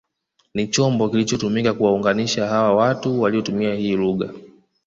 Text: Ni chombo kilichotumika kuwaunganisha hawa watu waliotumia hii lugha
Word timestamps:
Ni 0.53 0.67
chombo 0.67 1.09
kilichotumika 1.09 1.73
kuwaunganisha 1.73 2.47
hawa 2.47 2.75
watu 2.75 3.21
waliotumia 3.21 3.75
hii 3.75 3.95
lugha 3.95 4.29